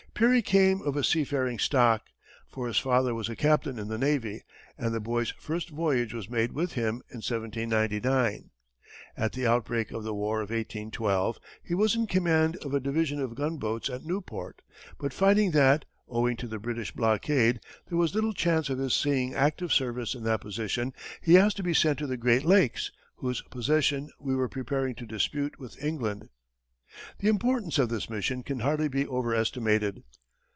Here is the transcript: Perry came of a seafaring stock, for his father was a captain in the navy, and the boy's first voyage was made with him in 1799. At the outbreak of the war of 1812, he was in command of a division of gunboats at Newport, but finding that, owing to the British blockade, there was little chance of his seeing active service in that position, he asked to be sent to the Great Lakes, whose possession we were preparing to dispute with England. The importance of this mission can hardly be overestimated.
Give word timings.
Perry 0.13 0.43
came 0.43 0.83
of 0.83 0.95
a 0.95 1.03
seafaring 1.03 1.57
stock, 1.57 2.03
for 2.47 2.67
his 2.67 2.77
father 2.77 3.15
was 3.15 3.27
a 3.27 3.35
captain 3.35 3.79
in 3.79 3.87
the 3.87 3.97
navy, 3.97 4.43
and 4.77 4.93
the 4.93 4.99
boy's 4.99 5.31
first 5.39 5.71
voyage 5.71 6.13
was 6.13 6.29
made 6.29 6.51
with 6.51 6.73
him 6.73 6.97
in 7.09 7.23
1799. 7.25 8.51
At 9.17 9.31
the 9.31 9.47
outbreak 9.47 9.89
of 9.89 10.03
the 10.03 10.13
war 10.13 10.37
of 10.41 10.51
1812, 10.51 11.39
he 11.63 11.73
was 11.73 11.95
in 11.95 12.05
command 12.05 12.55
of 12.57 12.71
a 12.71 12.79
division 12.79 13.19
of 13.19 13.33
gunboats 13.33 13.89
at 13.89 14.05
Newport, 14.05 14.61
but 14.99 15.11
finding 15.11 15.49
that, 15.51 15.85
owing 16.07 16.37
to 16.37 16.47
the 16.47 16.59
British 16.59 16.91
blockade, 16.91 17.59
there 17.89 17.97
was 17.97 18.13
little 18.13 18.33
chance 18.33 18.69
of 18.69 18.77
his 18.77 18.93
seeing 18.93 19.33
active 19.33 19.73
service 19.73 20.13
in 20.13 20.23
that 20.23 20.41
position, 20.41 20.93
he 21.19 21.35
asked 21.35 21.57
to 21.57 21.63
be 21.63 21.73
sent 21.73 21.97
to 21.97 22.05
the 22.05 22.17
Great 22.17 22.45
Lakes, 22.45 22.91
whose 23.15 23.41
possession 23.49 24.11
we 24.19 24.35
were 24.35 24.49
preparing 24.49 24.93
to 24.93 25.07
dispute 25.07 25.57
with 25.59 25.83
England. 25.83 26.29
The 27.19 27.29
importance 27.29 27.79
of 27.79 27.87
this 27.87 28.09
mission 28.09 28.43
can 28.43 28.59
hardly 28.59 28.89
be 28.89 29.07
overestimated. 29.07 30.03